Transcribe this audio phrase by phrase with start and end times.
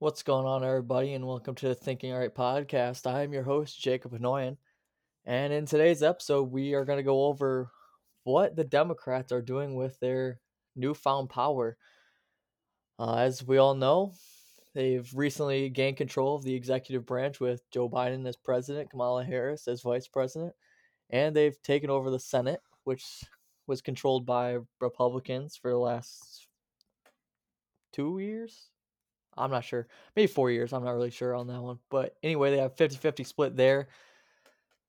[0.00, 3.08] What's going on, everybody, and welcome to the Thinking Alright podcast.
[3.08, 4.56] I am your host, Jacob Hanoyan,
[5.24, 7.70] and in today's episode, we are going to go over
[8.24, 10.40] what the Democrats are doing with their
[10.74, 11.78] newfound power.
[12.98, 14.12] Uh, as we all know,
[14.74, 19.68] they've recently gained control of the executive branch with Joe Biden as president, Kamala Harris
[19.68, 20.54] as vice president,
[21.10, 23.22] and they've taken over the Senate, which
[23.68, 26.48] was controlled by Republicans for the last
[27.92, 28.70] two years,
[29.36, 29.86] I'm not sure.
[30.16, 30.72] Maybe four years.
[30.72, 31.78] I'm not really sure on that one.
[31.90, 33.88] But anyway, they have 50 50 split there.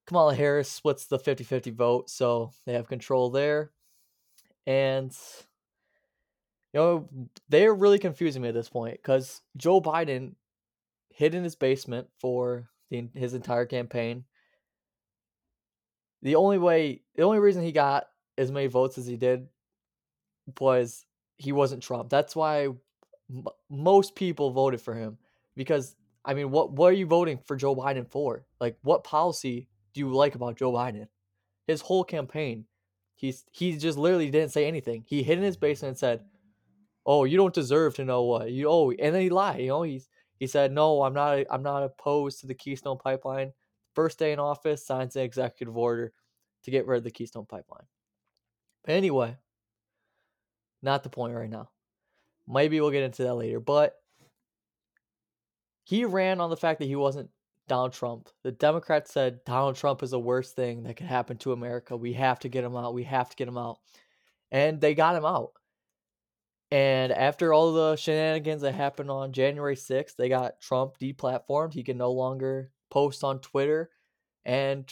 [0.07, 2.09] Kamala Harris splits the 50 50 vote.
[2.09, 3.71] So they have control there.
[4.67, 5.15] And,
[6.73, 7.09] you know,
[7.49, 10.33] they're really confusing me at this point because Joe Biden
[11.09, 14.25] hid in his basement for the, his entire campaign.
[16.21, 19.47] The only way, the only reason he got as many votes as he did
[20.59, 21.05] was
[21.37, 22.09] he wasn't Trump.
[22.09, 22.69] That's why
[23.29, 25.17] m- most people voted for him
[25.55, 28.45] because I mean, what what are you voting for Joe Biden for?
[28.59, 31.07] Like, what policy do you like about Joe Biden?
[31.67, 32.65] His whole campaign,
[33.15, 35.03] he's he just literally didn't say anything.
[35.07, 36.21] He hid in his basement and said,
[37.05, 39.61] "Oh, you don't deserve to know what you oh," and then he lied.
[39.61, 41.45] You know, he's he said, "No, I'm not.
[41.49, 43.53] I'm not opposed to the Keystone Pipeline."
[43.93, 46.13] First day in office, signs an executive order
[46.63, 47.85] to get rid of the Keystone Pipeline.
[48.83, 49.37] But anyway,
[50.81, 51.69] not the point right now.
[52.47, 53.59] Maybe we'll get into that later.
[53.59, 53.95] But
[55.83, 57.29] he ran on the fact that he wasn't
[57.67, 58.29] Donald Trump.
[58.43, 61.95] The Democrats said Donald Trump is the worst thing that could happen to America.
[61.95, 62.93] We have to get him out.
[62.93, 63.79] We have to get him out.
[64.51, 65.51] And they got him out.
[66.71, 71.73] And after all the shenanigans that happened on January 6th, they got Trump deplatformed.
[71.73, 73.91] He can no longer post on Twitter.
[74.43, 74.91] And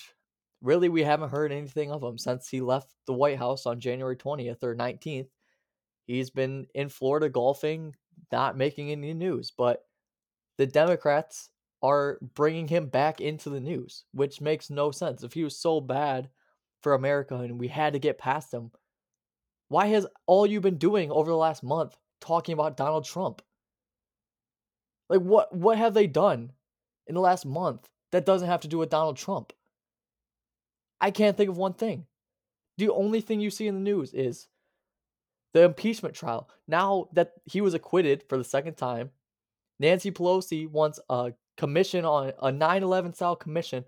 [0.61, 4.15] really, we haven't heard anything of him since he left the White House on January
[4.15, 5.27] 20th or 19th.
[6.05, 7.95] He's been in Florida golfing,
[8.31, 9.83] not making any news, but
[10.57, 11.49] the Democrats
[11.81, 15.23] are bringing him back into the news, which makes no sense.
[15.23, 16.29] If he was so bad
[16.81, 18.71] for America and we had to get past him,
[19.67, 23.41] why has all you been doing over the last month talking about Donald Trump?
[25.09, 26.51] Like what what have they done
[27.07, 29.51] in the last month that doesn't have to do with Donald Trump?
[31.01, 32.05] I can't think of one thing.
[32.77, 34.47] The only thing you see in the news is
[35.53, 36.49] the impeachment trial.
[36.67, 39.11] Now that he was acquitted for the second time,
[39.79, 43.85] Nancy Pelosi wants a commission on a 9 11 style commission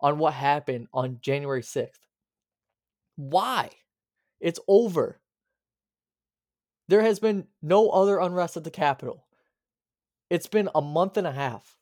[0.00, 1.98] on what happened on January 6th.
[3.16, 3.70] Why?
[4.40, 5.20] It's over.
[6.88, 9.26] There has been no other unrest at the Capitol.
[10.28, 11.76] It's been a month and a half.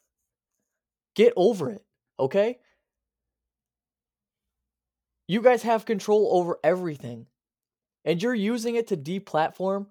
[1.15, 1.85] Get over it,
[2.19, 2.59] okay?
[5.27, 7.27] You guys have control over everything
[8.05, 9.87] and you're using it to deplatform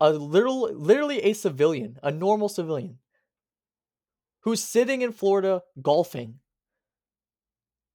[0.00, 2.98] a little literally a civilian, a normal civilian
[4.40, 6.38] who's sitting in Florida golfing.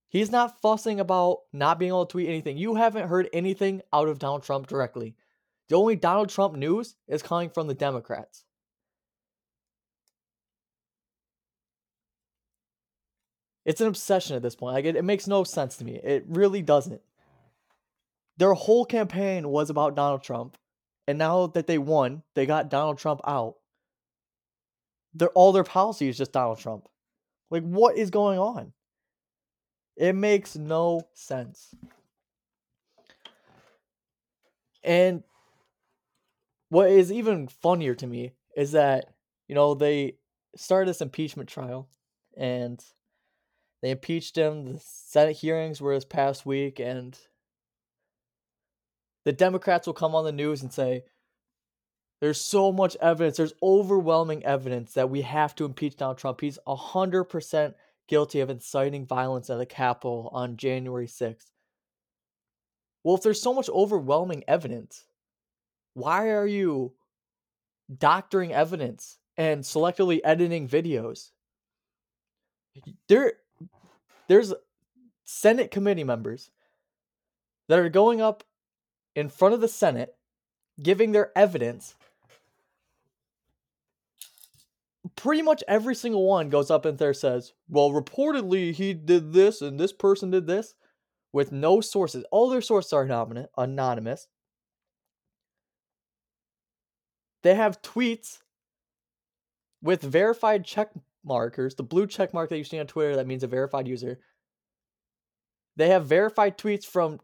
[0.09, 2.58] He's not fussing about not being able to tweet anything.
[2.58, 5.16] You haven't heard anything out of Donald Trump directly.
[5.70, 8.44] The only Donald Trump news is coming from the Democrats.
[13.66, 14.76] It's an obsession at this point.
[14.76, 15.96] Like it, it makes no sense to me.
[15.96, 17.02] It really doesn't.
[18.38, 20.58] Their whole campaign was about Donald Trump.
[21.08, 23.56] And now that they won, they got Donald Trump out.
[25.14, 26.88] Their all their policy is just Donald Trump.
[27.52, 28.74] Like what is going on?
[29.96, 31.76] It makes no sense.
[34.84, 35.24] And
[36.70, 39.14] what is even funnier to me is that,
[39.48, 40.16] you know, they
[40.56, 41.88] started this impeachment trial
[42.36, 42.84] and
[43.82, 44.66] they impeached him.
[44.66, 47.18] The Senate hearings were this past week, and
[49.25, 51.03] the Democrats will come on the news and say,
[52.22, 56.39] there's so much evidence, there's overwhelming evidence that we have to impeach Donald Trump.
[56.39, 57.73] He's 100%
[58.07, 61.51] guilty of inciting violence at the Capitol on January 6th.
[63.03, 65.06] Well, if there's so much overwhelming evidence,
[65.94, 66.94] why are you
[67.94, 71.31] doctoring evidence and selectively editing videos?
[73.09, 73.34] There,
[74.28, 74.53] there's
[75.26, 76.49] Senate committee members
[77.67, 78.43] that are going up
[79.16, 80.16] in front of the Senate
[80.82, 81.96] giving their evidence.
[85.16, 89.62] Pretty much every single one goes up in there says, well, reportedly he did this
[89.62, 90.74] and this person did this
[91.32, 92.24] with no sources.
[92.32, 93.04] All their sources are
[93.58, 94.28] anonymous.
[97.44, 98.40] They have tweets
[99.82, 100.92] with verified check
[101.26, 104.20] markers, the blue check mark that you see on Twitter that means a verified user.
[105.76, 107.20] They have verified tweets from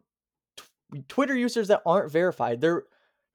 [1.07, 2.61] Twitter users that aren't verified.
[2.61, 2.83] They're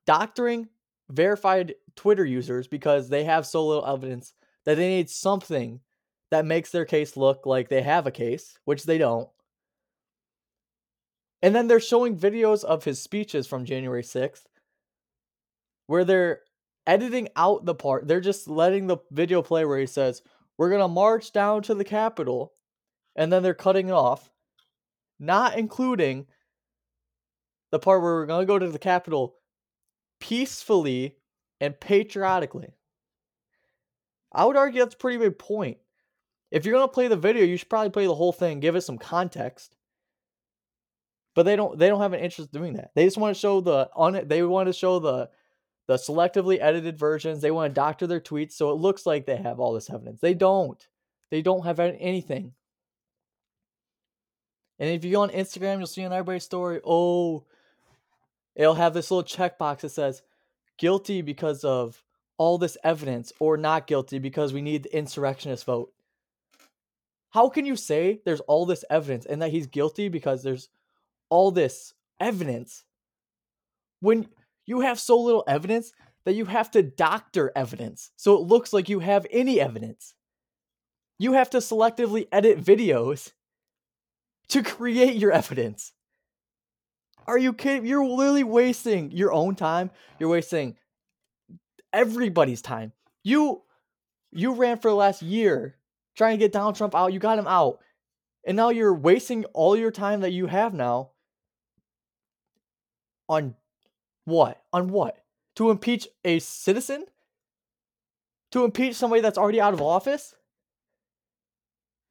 [0.06, 0.68] doctoring
[1.10, 4.34] verified Twitter users because they have so little evidence
[4.64, 5.80] that they need something
[6.30, 9.28] that makes their case look like they have a case, which they don't.
[11.42, 14.44] And then they're showing videos of his speeches from January 6th
[15.86, 16.40] where they're
[16.86, 18.08] editing out the part.
[18.08, 20.22] They're just letting the video play where he says,
[20.56, 22.52] We're going to march down to the Capitol.
[23.16, 24.30] And then they're cutting off,
[25.20, 26.26] not including
[27.74, 29.34] the part where we're going to go to the Capitol
[30.20, 31.16] peacefully
[31.60, 32.72] and patriotically.
[34.32, 35.78] I would argue that's a pretty big point.
[36.52, 38.76] If you're going to play the video, you should probably play the whole thing, give
[38.76, 39.74] it some context.
[41.34, 42.92] But they don't they don't have an interest in doing that.
[42.94, 45.30] They just want to show the on they want to show the
[45.88, 47.40] the selectively edited versions.
[47.40, 50.20] They want to doctor their tweets so it looks like they have all this evidence.
[50.20, 50.78] They don't.
[51.32, 52.52] They don't have anything.
[54.78, 57.46] And if you go on Instagram, you'll see on everybody's story, oh,
[58.54, 60.22] it'll have this little checkbox that says
[60.78, 62.02] guilty because of
[62.36, 65.92] all this evidence or not guilty because we need the insurrectionist vote.
[67.30, 70.68] How can you say there's all this evidence and that he's guilty because there's
[71.30, 72.84] all this evidence
[74.00, 74.28] when
[74.66, 75.92] you have so little evidence
[76.24, 80.14] that you have to doctor evidence so it looks like you have any evidence.
[81.18, 83.32] You have to selectively edit videos
[84.48, 85.92] to create your evidence.
[87.26, 87.86] Are you kidding?
[87.86, 89.90] You're literally wasting your own time.
[90.18, 90.76] You're wasting
[91.92, 92.92] everybody's time.
[93.22, 93.62] You
[94.32, 95.76] you ran for the last year
[96.16, 97.12] trying to get Donald Trump out.
[97.12, 97.78] You got him out.
[98.46, 101.10] And now you're wasting all your time that you have now
[103.28, 103.54] on
[104.24, 104.62] what?
[104.72, 105.18] On what?
[105.56, 107.04] To impeach a citizen?
[108.52, 110.34] To impeach somebody that's already out of office?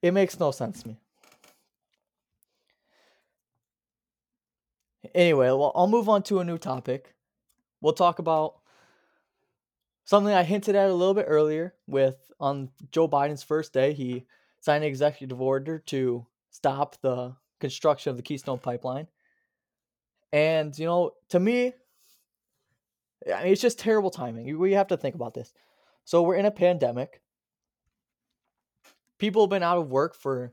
[0.01, 0.99] It makes no sense to me.
[5.13, 7.13] Anyway, well, I'll move on to a new topic.
[7.81, 8.55] We'll talk about
[10.05, 14.25] something I hinted at a little bit earlier with on Joe Biden's first day, he
[14.59, 19.07] signed an executive order to stop the construction of the Keystone pipeline.
[20.31, 21.73] And, you know, to me,
[23.33, 24.57] I mean, it's just terrible timing.
[24.57, 25.53] We have to think about this.
[26.05, 27.21] So we're in a pandemic.
[29.19, 30.51] People have been out of work for,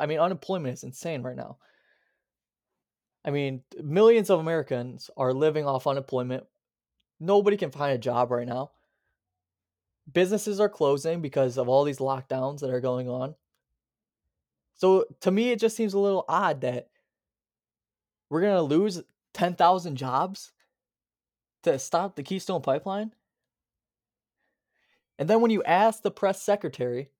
[0.00, 1.58] I mean, unemployment is insane right now.
[3.24, 6.44] I mean, millions of Americans are living off unemployment.
[7.20, 8.70] Nobody can find a job right now.
[10.10, 13.34] Businesses are closing because of all these lockdowns that are going on.
[14.74, 16.88] So to me, it just seems a little odd that
[18.30, 19.02] we're going to lose
[19.34, 20.52] 10,000 jobs
[21.64, 23.12] to stop the Keystone Pipeline.
[25.18, 27.10] And then when you ask the press secretary,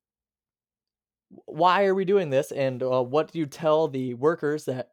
[1.46, 2.52] why are we doing this?
[2.52, 4.92] And uh, what do you tell the workers that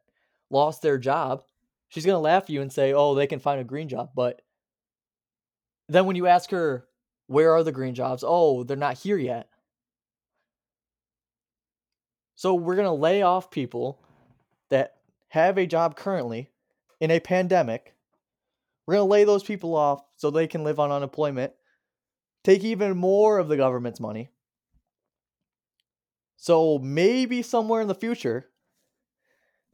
[0.50, 1.42] lost their job?
[1.88, 4.10] She's going to laugh at you and say, oh, they can find a green job.
[4.14, 4.42] But
[5.88, 6.86] then when you ask her,
[7.28, 8.24] where are the green jobs?
[8.26, 9.48] Oh, they're not here yet.
[12.34, 13.98] So we're going to lay off people
[14.68, 14.96] that
[15.28, 16.50] have a job currently
[17.00, 17.94] in a pandemic.
[18.86, 21.52] We're going to lay those people off so they can live on unemployment,
[22.44, 24.28] take even more of the government's money.
[26.36, 28.48] So maybe somewhere in the future,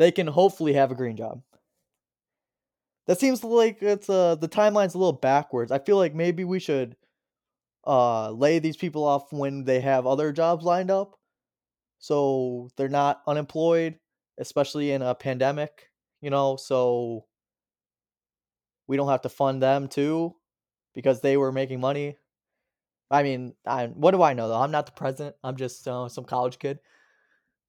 [0.03, 1.43] they can hopefully have a green job.
[3.07, 5.73] That seems like it's uh the timeline's a little backwards.
[5.73, 6.97] I feel like maybe we should
[7.87, 11.19] uh lay these people off when they have other jobs lined up
[12.03, 13.97] so they're not unemployed,
[14.37, 15.89] especially in a pandemic,
[16.21, 17.27] you know, so
[18.89, 20.35] we don't have to fund them too
[20.95, 22.17] because they were making money.
[23.09, 24.61] I mean, I what do I know though?
[24.61, 25.37] I'm not the president.
[25.45, 26.81] I'm just uh, some college kid.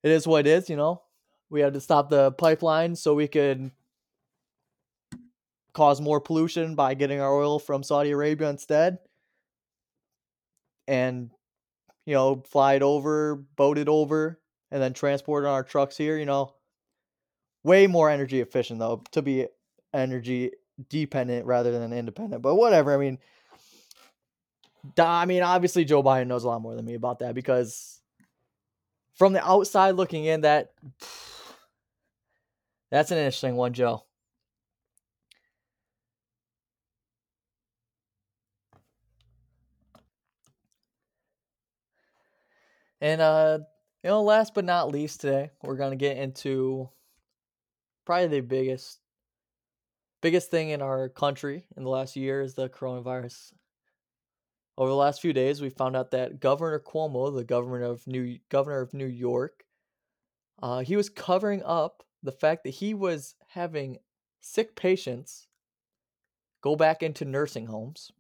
[0.02, 1.04] It is what it is, you know.
[1.50, 3.72] We had to stop the pipeline so we could
[5.74, 9.00] cause more pollution by getting our oil from Saudi Arabia instead.
[10.88, 11.30] And
[12.06, 14.40] you know, fly it over, boat it over,
[14.72, 16.54] and then transport it on our trucks here, you know.
[17.64, 19.48] Way more energy efficient though to be
[19.94, 20.52] energy
[20.90, 22.42] dependent rather than independent.
[22.42, 22.94] But whatever.
[22.94, 23.20] I mean,
[24.98, 28.02] I mean, obviously Joe Biden knows a lot more than me about that because
[29.16, 30.74] from the outside looking in, that
[32.94, 34.04] that's an interesting one, Joe.
[43.02, 43.60] And uh,
[44.04, 46.88] you know, last but not least today, we're gonna get into
[48.06, 49.00] probably the biggest
[50.22, 53.54] biggest thing in our country in the last year is the coronavirus.
[54.78, 58.38] Over the last few days, we found out that Governor Cuomo, the governor of New
[58.50, 59.64] governor of New York,
[60.62, 63.98] uh, he was covering up the fact that he was having
[64.42, 65.48] sick patients
[66.62, 68.12] go back into nursing homes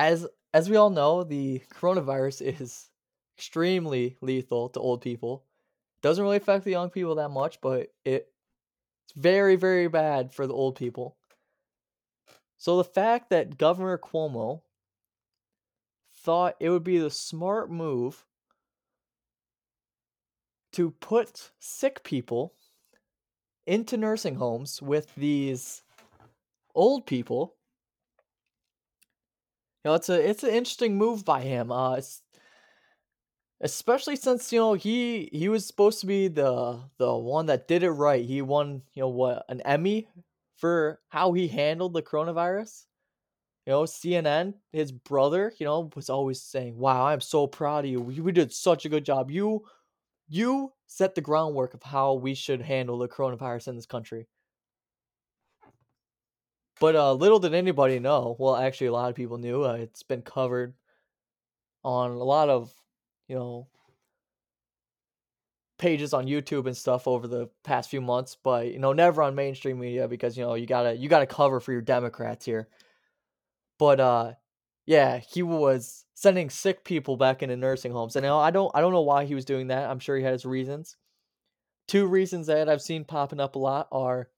[0.00, 2.88] as as we all know, the coronavirus is
[3.36, 5.44] extremely lethal to old people.
[6.02, 8.32] Doesn't really affect the young people that much, but it
[9.04, 11.16] it's very very bad for the old people.
[12.56, 14.62] So the fact that Governor Cuomo
[16.14, 18.24] thought it would be the smart move
[20.72, 22.54] to put sick people
[23.66, 25.82] into nursing homes with these
[26.74, 27.56] old people.
[29.84, 31.72] You know, it's a it's an interesting move by him.
[31.72, 32.00] Uh,
[33.60, 37.82] especially since you know he he was supposed to be the the one that did
[37.82, 38.24] it right.
[38.24, 40.08] He won you know what an Emmy
[40.56, 42.84] for how he handled the coronavirus.
[43.66, 47.90] You know, CNN, his brother, you know, was always saying, "Wow, I'm so proud of
[47.90, 48.00] you.
[48.00, 49.30] We, we did such a good job.
[49.30, 49.64] You
[50.30, 54.28] you set the groundwork of how we should handle the coronavirus in this country."
[56.80, 58.36] But uh, little did anybody know.
[58.38, 59.64] Well, actually, a lot of people knew.
[59.64, 60.74] Uh, it's been covered
[61.84, 62.72] on a lot of,
[63.28, 63.68] you know,
[65.78, 69.34] pages on YouTube and stuff over the past few months, but you know, never on
[69.34, 72.68] mainstream media because you know you gotta you gotta cover for your Democrats here.
[73.78, 74.34] But uh,
[74.86, 78.92] yeah, he was sending sick people back into nursing homes, and I don't I don't
[78.92, 79.88] know why he was doing that.
[79.88, 80.98] I'm sure he had his reasons.
[81.88, 84.28] Two reasons that I've seen popping up a lot are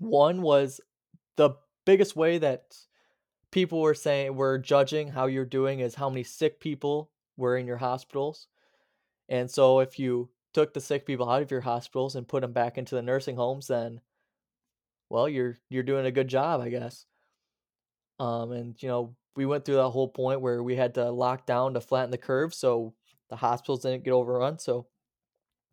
[0.00, 0.82] one was
[1.36, 1.52] the
[1.86, 2.76] biggest way that
[3.50, 7.66] people were saying were judging how you're doing is how many sick people were in
[7.66, 8.46] your hospitals.
[9.30, 12.52] And so if you took the sick people out of your hospitals and put them
[12.52, 14.02] back into the nursing homes, then
[15.08, 17.06] well, you're you're doing a good job, I guess.
[18.20, 21.46] Um, and you know, we went through that whole point where we had to lock
[21.46, 22.92] down to flatten the curve so
[23.30, 24.58] the hospitals didn't get overrun.
[24.58, 24.88] So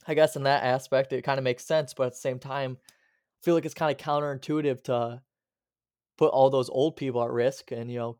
[0.08, 2.78] I guess in that aspect it kind of makes sense, but at the same time,
[2.80, 5.20] I feel like it's kind of counterintuitive to
[6.16, 8.18] put all those old people at risk and you know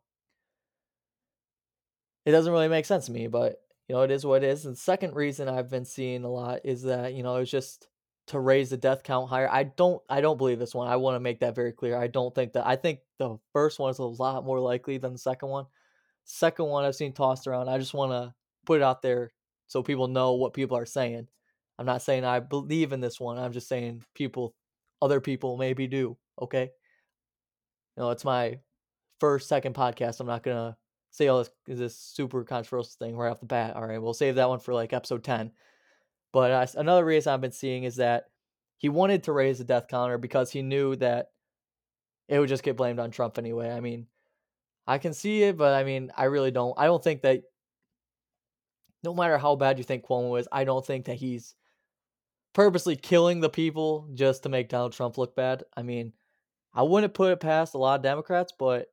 [2.24, 4.66] it doesn't really make sense to me but you know it is what it is
[4.66, 7.88] and the second reason i've been seeing a lot is that you know it's just
[8.26, 11.14] to raise the death count higher i don't i don't believe this one i want
[11.14, 13.98] to make that very clear i don't think that i think the first one is
[13.98, 15.66] a lot more likely than the second one
[16.24, 19.30] second one i've seen tossed around i just want to put it out there
[19.68, 21.28] so people know what people are saying
[21.78, 24.54] i'm not saying i believe in this one i'm just saying people
[25.00, 26.70] other people maybe do okay
[27.96, 28.58] you know, it's my
[29.20, 30.20] first, second podcast.
[30.20, 30.76] I'm not gonna
[31.10, 33.74] say all this this super controversial thing right off the bat.
[33.74, 35.52] All right, we'll save that one for like episode ten.
[36.36, 38.24] But uh, another reason I've been seeing is that
[38.76, 41.30] he wanted to raise the death counter because he knew that
[42.28, 43.70] it would just get blamed on Trump anyway.
[43.70, 44.06] I mean,
[44.86, 46.74] I can see it, but I mean, I really don't.
[46.76, 47.40] I don't think that.
[49.02, 51.54] No matter how bad you think Cuomo is, I don't think that he's
[52.52, 55.62] purposely killing the people just to make Donald Trump look bad.
[55.74, 56.12] I mean,
[56.74, 58.88] I wouldn't put it past a lot of Democrats, but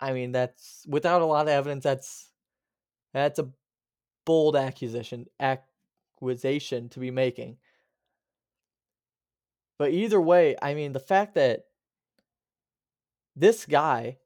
[0.00, 1.84] I mean that's without a lot of evidence.
[1.84, 2.28] That's
[3.14, 3.50] that's a
[4.24, 5.26] bold accusation
[6.16, 7.58] accusation to be making.
[9.78, 11.66] But either way, I mean the fact that
[13.34, 14.16] this guy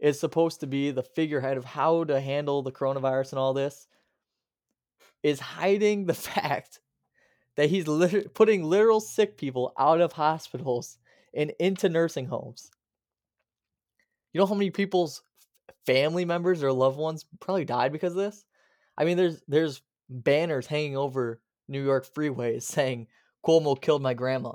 [0.00, 3.86] is supposed to be the figurehead of how to handle the coronavirus and all this
[5.22, 6.80] is hiding the fact
[7.56, 10.98] that he's lit- putting literal sick people out of hospitals
[11.34, 12.70] and into nursing homes.
[14.32, 15.22] You know how many people's
[15.86, 18.44] family members or loved ones probably died because of this?
[18.96, 23.06] I mean, there's there's banners hanging over New York freeways saying
[23.44, 24.52] Cuomo killed my grandma.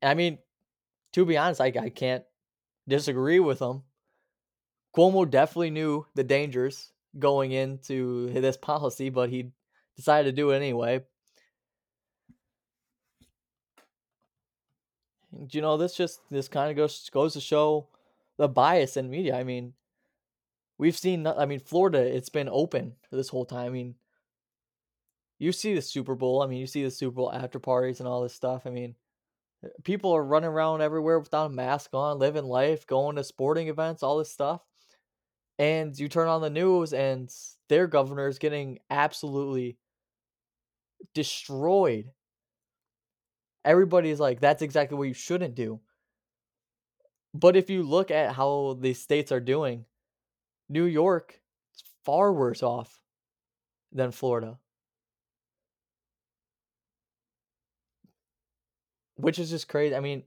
[0.00, 0.38] And I mean,
[1.12, 2.24] to be honest, I, I can't
[2.88, 3.82] disagree with them.
[4.96, 9.52] Cuomo definitely knew the dangers going into this policy, but he
[9.96, 11.02] decided to do it anyway.
[15.50, 17.88] you know this just this kind of goes goes to show
[18.36, 19.36] the bias in media.
[19.36, 19.74] I mean,
[20.78, 21.26] we've seen.
[21.26, 23.66] I mean, Florida, it's been open this whole time.
[23.66, 23.94] I mean,
[25.42, 26.42] you see the Super Bowl.
[26.42, 28.66] I mean, you see the Super Bowl after parties and all this stuff.
[28.66, 28.94] I mean,
[29.64, 33.68] eh, people are running around everywhere without a mask on, living life, going to sporting
[33.68, 34.62] events, all this stuff.
[35.58, 37.30] And you turn on the news, and
[37.68, 39.76] their governor is getting absolutely
[41.14, 42.10] destroyed
[43.64, 45.80] everybody's like, that's exactly what you shouldn't do.
[47.34, 49.86] But if you look at how the states are doing,
[50.68, 51.40] New York
[51.74, 53.00] is far worse off
[53.90, 54.58] than Florida.
[59.22, 59.94] Which is just crazy.
[59.94, 60.24] I mean,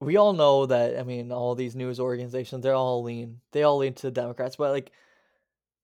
[0.00, 3.40] we all know that, I mean, all these news organizations, they're all lean.
[3.52, 4.90] They all lean to the Democrats, but like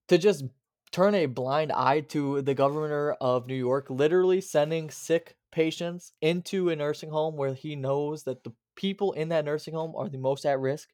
[0.09, 0.45] to just
[0.91, 6.71] turn a blind eye to the governor of New York literally sending sick patients into
[6.71, 10.19] a nursing home where he knows that the people in that nursing home are the
[10.19, 10.89] most at risk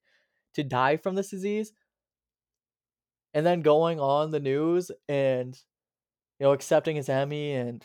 [0.55, 1.73] to die from this disease
[3.33, 5.59] and then going on the news and
[6.39, 7.83] you know accepting his Emmy and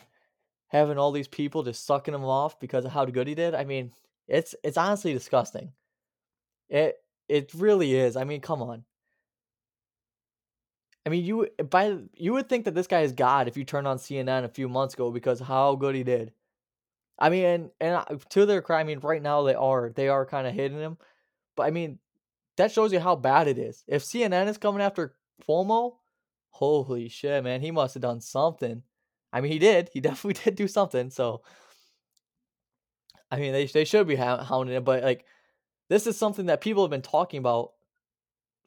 [0.76, 3.54] having all these people just sucking him off because of how good he did.
[3.54, 3.92] I mean,
[4.28, 5.72] it's it's honestly disgusting.
[6.68, 6.96] It
[7.28, 8.16] it really is.
[8.16, 8.84] I mean, come on.
[11.04, 13.86] I mean, you by you would think that this guy is God if you turned
[13.86, 16.32] on CNN a few months ago because how good he did.
[17.18, 20.26] I mean, and, and to their credit, I mean, right now they are they are
[20.26, 20.98] kind of hitting him,
[21.56, 21.98] but I mean,
[22.56, 23.84] that shows you how bad it is.
[23.86, 25.14] If CNN is coming after
[25.48, 25.96] Cuomo,
[26.50, 28.82] holy shit, man, he must have done something.
[29.36, 29.90] I mean, he did.
[29.92, 31.10] He definitely did do something.
[31.10, 31.42] So,
[33.30, 35.26] I mean, they they should be hounding him, but like,
[35.90, 37.72] this is something that people have been talking about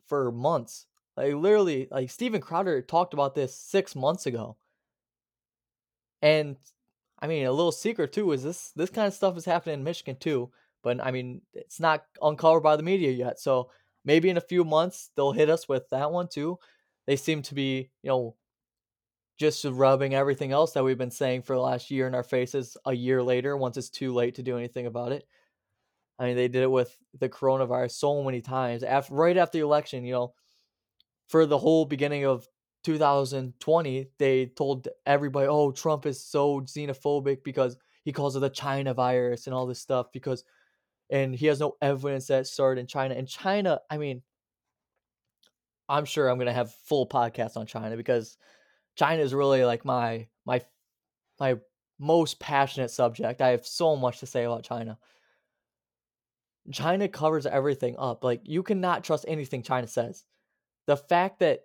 [0.06, 0.86] for months.
[1.18, 4.58] Like literally, like Steven Crowder talked about this six months ago.
[6.22, 6.58] And
[7.20, 9.84] I mean, a little secret too is this this kind of stuff is happening in
[9.84, 10.52] Michigan too.
[10.84, 13.40] But I mean, it's not uncovered by the media yet.
[13.40, 13.72] So
[14.06, 16.60] maybe in a few months they'll hit us with that one too.
[17.08, 18.36] They seem to be, you know,
[19.40, 22.76] just rubbing everything else that we've been saying for the last year in our faces
[22.86, 25.26] a year later once it's too late to do anything about it.
[26.20, 28.84] I mean, they did it with the coronavirus so many times.
[28.84, 30.34] After right after the election, you know,
[31.30, 32.46] for the whole beginning of
[32.84, 38.94] 2020, they told everybody, "Oh, Trump is so xenophobic because he calls it the China
[38.94, 40.44] virus and all this stuff because
[41.10, 44.22] and he has no evidence that started in China." And China, I mean,
[45.88, 48.38] I'm sure I'm going to have full podcast on China because
[49.00, 50.62] China is really like my my
[51.40, 51.56] my
[51.98, 53.42] most passionate subject.
[53.42, 54.98] I have so much to say about China.
[56.70, 58.26] China covers everything up.
[58.26, 60.26] Like you cannot trust anything China says.
[60.86, 61.62] The fact that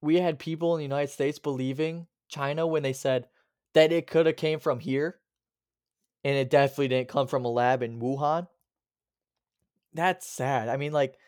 [0.00, 3.26] we had people in the United States believing China when they said
[3.74, 5.18] that it could have came from here
[6.24, 8.48] and it definitely didn't come from a lab in Wuhan.
[9.92, 10.70] That's sad.
[10.70, 11.18] I mean like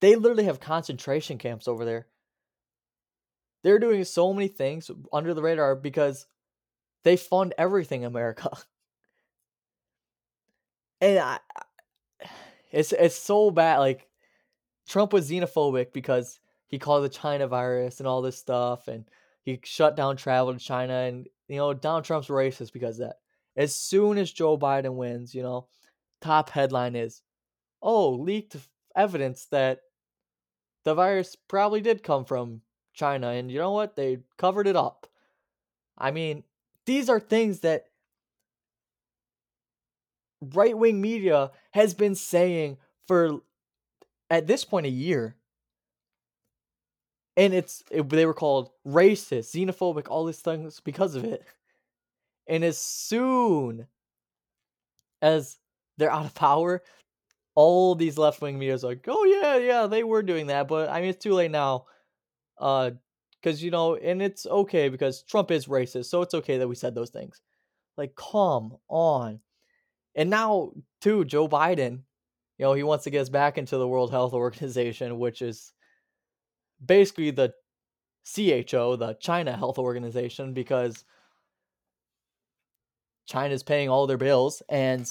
[0.00, 2.06] they literally have concentration camps over there.
[3.62, 6.26] They're doing so many things under the radar because
[7.04, 8.50] they fund everything America.
[11.00, 11.40] And I,
[12.70, 13.78] it's it's so bad.
[13.78, 14.08] Like
[14.88, 19.04] Trump was xenophobic because he called the China virus and all this stuff, and
[19.42, 20.94] he shut down travel to China.
[20.94, 23.16] And you know, Donald Trump's racist because that.
[23.56, 25.66] As soon as Joe Biden wins, you know,
[26.20, 27.20] top headline is,
[27.82, 28.56] "Oh, leaked
[28.96, 29.80] evidence that
[30.84, 33.28] the virus probably did come from China.
[33.28, 33.96] And you know what?
[33.96, 35.06] They covered it up.
[35.96, 36.44] I mean,
[36.86, 37.86] these are things that
[40.54, 43.40] right wing media has been saying for
[44.30, 45.36] at this point a year.
[47.36, 51.44] And it's it, they were called racist, xenophobic, all these things because of it.
[52.46, 53.86] And as soon
[55.22, 55.58] as
[55.96, 56.82] they're out of power,
[57.54, 60.90] all these left wing media is like, oh yeah, yeah, they were doing that, but
[60.90, 61.86] I mean it's too late now.
[62.62, 62.92] Uh,
[63.42, 66.76] because you know, and it's okay because Trump is racist, so it's okay that we
[66.76, 67.42] said those things.
[67.96, 69.40] Like, come on.
[70.14, 72.02] And now, too, Joe Biden,
[72.58, 75.72] you know, he wants to get us back into the World Health Organization, which is
[76.84, 77.52] basically the
[78.36, 81.04] WHO, the China Health Organization, because
[83.26, 85.10] China's paying all their bills, and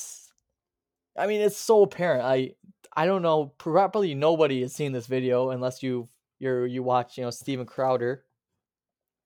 [1.18, 2.24] I mean, it's so apparent.
[2.24, 2.52] I
[2.96, 6.08] I don't know, probably nobody has seen this video unless you've
[6.42, 8.24] you you watch, you know, Steven Crowder.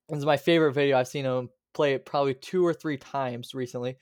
[0.08, 0.98] This is my favorite video.
[0.98, 3.96] I've seen him play it probably two or three times recently.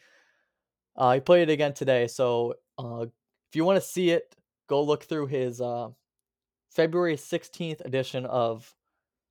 [0.97, 2.07] Uh, he played it again today.
[2.09, 3.07] So uh,
[3.49, 4.35] if you want to see it,
[4.69, 5.89] go look through his uh,
[6.71, 8.75] February 16th edition of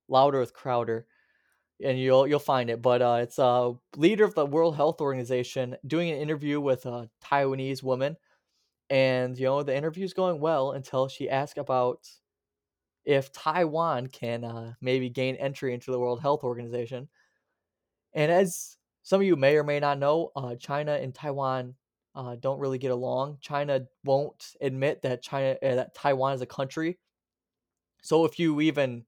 [0.08, 1.06] Louder with Crowder,
[1.82, 2.80] and you'll you'll find it.
[2.80, 7.10] But uh, it's a leader of the World Health Organization doing an interview with a
[7.22, 8.16] Taiwanese woman,
[8.88, 11.98] and you know the interview's going well until she asks about
[13.04, 17.08] if Taiwan can uh, maybe gain entry into the World Health Organization.
[18.14, 21.74] And as some of you may or may not know, uh, China and Taiwan
[22.14, 23.38] uh, don't really get along.
[23.40, 26.98] China won't admit that China uh, that Taiwan is a country.
[28.02, 29.04] So if you even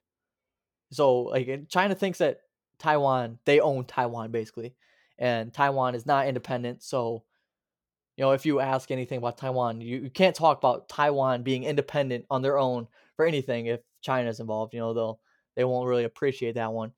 [0.90, 2.40] so like China thinks that
[2.78, 4.74] Taiwan they own Taiwan basically,
[5.18, 6.82] and Taiwan is not independent.
[6.82, 7.22] So
[8.16, 11.64] you know if you ask anything about Taiwan, you, you can't talk about Taiwan being
[11.64, 14.74] independent on their own for anything if China's involved.
[14.74, 15.20] You know, they'll
[15.57, 16.92] they won't really appreciate that one.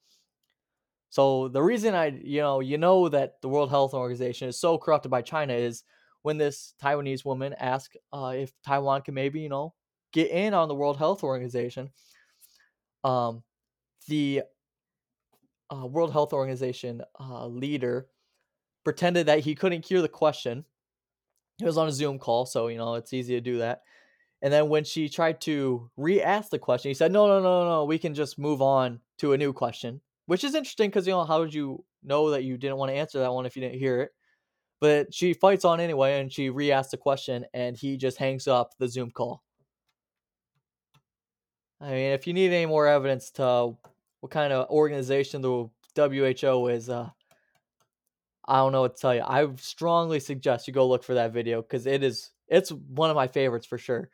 [1.11, 4.76] So the reason I, you know, you know that the World Health Organization is so
[4.76, 5.85] corrupted by China is
[6.22, 9.74] when this Taiwanese woman asked uh, if Taiwan can maybe, you know,
[10.12, 11.90] get in on the World Health Organization.
[13.04, 13.42] Um,
[14.09, 14.42] the
[15.72, 18.09] uh, World Health Organization uh, leader
[18.85, 20.64] pretended that he couldn't hear the question.
[21.59, 23.83] He was on a Zoom call, so you know it's easy to do that
[24.40, 27.85] And then when she tried to re-ask the question, he said, "No, no, no, no,
[27.85, 31.24] we can just move on to a new question." Which is interesting because you know
[31.24, 33.79] how did you know that you didn't want to answer that one if you didn't
[33.79, 34.11] hear it?
[34.81, 38.74] But she fights on anyway, and she re-asks the question, and he just hangs up
[38.79, 39.42] the Zoom call.
[41.81, 43.77] I mean, if you need any more evidence to
[44.20, 47.09] what kind of organization the WHO is, uh,
[48.46, 49.22] I don't know what to tell you.
[49.22, 53.16] I strongly suggest you go look for that video because it is it's one of
[53.16, 54.11] my favorites for sure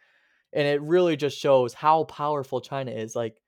[0.55, 3.17] and it really just shows how powerful China is.
[3.17, 3.40] Like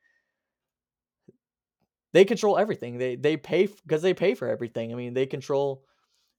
[2.13, 2.99] they control everything.
[2.99, 4.93] They they pay because they pay for everything.
[4.93, 5.85] I mean, they control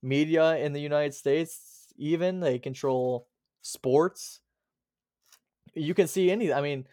[0.04, 1.88] media in the United States.
[1.98, 3.28] Even they control
[3.62, 4.42] sports.
[5.74, 6.52] You can see any.
[6.52, 6.86] I mean,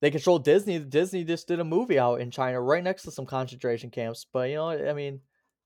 [0.00, 0.78] they control Disney.
[0.78, 4.26] Disney just did a movie out in China, right next to some concentration camps.
[4.30, 5.20] But you know, I mean,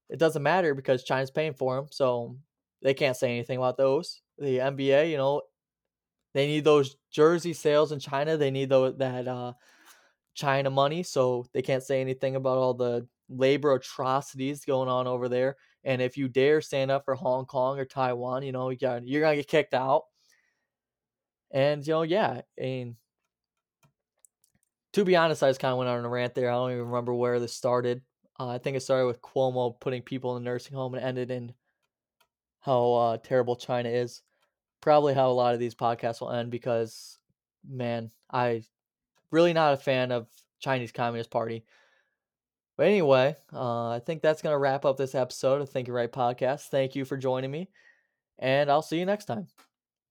[0.08, 2.36] it doesn't matter because China's paying for them, so
[2.82, 4.22] they can't say anything about those.
[4.38, 5.42] The NBA, you know,
[6.32, 8.36] they need those jersey sales in China.
[8.36, 9.52] They need that uh,
[10.34, 15.28] China money, so they can't say anything about all the labor atrocities going on over
[15.28, 15.56] there.
[15.84, 19.36] And if you dare stand up for Hong Kong or Taiwan, you know, you're, gonna
[19.36, 20.02] get kicked out.
[21.50, 22.96] And you know, yeah, mean,
[24.92, 26.50] to be honest, I just kind of went on a rant there.
[26.50, 28.02] I don't even remember where this started.
[28.38, 31.30] Uh, I think it started with Cuomo putting people in the nursing home and ended
[31.30, 31.54] in
[32.60, 34.22] how uh, terrible China is
[34.80, 37.18] probably how a lot of these podcasts will end because
[37.68, 38.62] man, I
[39.30, 40.26] really not a fan of
[40.60, 41.64] Chinese Communist Party.
[42.76, 46.10] But anyway, uh, I think that's going to wrap up this episode of Think Right
[46.10, 46.68] podcast.
[46.68, 47.68] Thank you for joining me,
[48.38, 49.48] and I'll see you next time.